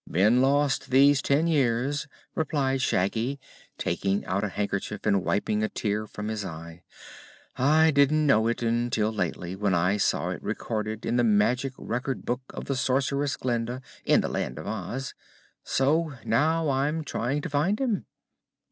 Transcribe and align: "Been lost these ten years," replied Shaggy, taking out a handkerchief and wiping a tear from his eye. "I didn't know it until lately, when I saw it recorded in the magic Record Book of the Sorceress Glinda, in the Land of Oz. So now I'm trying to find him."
"Been 0.09 0.41
lost 0.41 0.89
these 0.89 1.21
ten 1.21 1.45
years," 1.45 2.07
replied 2.33 2.81
Shaggy, 2.81 3.39
taking 3.77 4.25
out 4.25 4.43
a 4.43 4.49
handkerchief 4.49 5.05
and 5.05 5.23
wiping 5.23 5.61
a 5.61 5.69
tear 5.69 6.07
from 6.07 6.27
his 6.27 6.43
eye. 6.43 6.81
"I 7.55 7.91
didn't 7.91 8.25
know 8.25 8.47
it 8.47 8.63
until 8.63 9.11
lately, 9.11 9.55
when 9.55 9.75
I 9.75 9.97
saw 9.97 10.29
it 10.29 10.41
recorded 10.41 11.05
in 11.05 11.17
the 11.17 11.23
magic 11.23 11.73
Record 11.77 12.25
Book 12.25 12.41
of 12.51 12.65
the 12.65 12.75
Sorceress 12.75 13.37
Glinda, 13.37 13.83
in 14.03 14.21
the 14.21 14.27
Land 14.27 14.57
of 14.57 14.65
Oz. 14.65 15.13
So 15.63 16.13
now 16.25 16.71
I'm 16.71 17.03
trying 17.03 17.43
to 17.43 17.49
find 17.51 17.77
him." 17.79 18.07